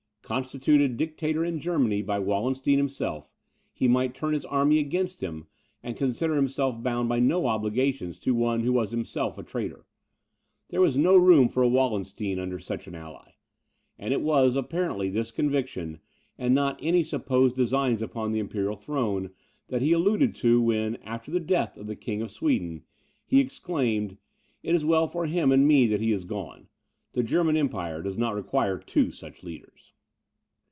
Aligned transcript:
Constituted 0.33 0.95
Dictator 0.95 1.43
in 1.43 1.59
Germany 1.59 2.01
by 2.01 2.17
Wallenstein 2.17 2.77
himself, 2.77 3.29
he 3.73 3.85
might 3.85 4.15
turn 4.15 4.33
his 4.33 4.45
arms 4.45 4.77
against 4.77 5.19
him, 5.21 5.47
and 5.83 5.97
consider 5.97 6.37
himself 6.37 6.81
bound 6.81 7.09
by 7.09 7.19
no 7.19 7.47
obligations 7.47 8.17
to 8.19 8.33
one 8.33 8.61
who 8.61 8.71
was 8.71 8.91
himself 8.91 9.37
a 9.37 9.43
traitor. 9.43 9.85
There 10.69 10.79
was 10.79 10.95
no 10.95 11.17
room 11.17 11.49
for 11.49 11.61
a 11.61 11.67
Wallenstein 11.67 12.39
under 12.39 12.59
such 12.59 12.87
an 12.87 12.95
ally; 12.95 13.33
and 13.99 14.13
it 14.13 14.21
was, 14.21 14.55
apparently, 14.55 15.09
this 15.09 15.31
conviction, 15.31 15.99
and 16.37 16.55
not 16.55 16.79
any 16.81 17.03
supposed 17.03 17.57
designs 17.57 18.01
upon 18.01 18.31
the 18.31 18.39
imperial 18.39 18.77
throne, 18.77 19.31
that 19.67 19.81
he 19.81 19.91
alluded 19.91 20.33
to, 20.35 20.61
when, 20.61 20.95
after 21.03 21.29
the 21.29 21.41
death 21.41 21.77
of 21.77 21.87
the 21.87 21.95
King 21.97 22.21
of 22.21 22.31
Sweden, 22.31 22.83
he 23.25 23.41
exclaimed, 23.41 24.15
"It 24.63 24.75
is 24.75 24.85
well 24.85 25.09
for 25.09 25.25
him 25.25 25.51
and 25.51 25.67
me 25.67 25.87
that 25.87 25.99
he 25.99 26.13
is 26.13 26.23
gone. 26.23 26.69
The 27.11 27.21
German 27.23 27.57
Empire 27.57 28.01
does 28.01 28.17
not 28.17 28.33
require 28.33 28.77
two 28.79 29.11
such 29.11 29.43
leaders." 29.43 29.91